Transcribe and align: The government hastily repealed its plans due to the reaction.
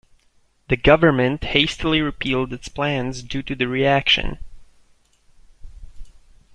The 0.69 0.77
government 0.77 1.43
hastily 1.43 2.01
repealed 2.01 2.53
its 2.53 2.67
plans 2.69 3.21
due 3.21 3.43
to 3.43 3.53
the 3.53 3.67
reaction. 3.67 4.39